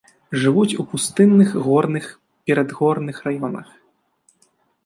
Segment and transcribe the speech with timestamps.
[0.43, 2.05] Жывуць у пустынных, горных,
[2.51, 3.67] перадгорных раёнах.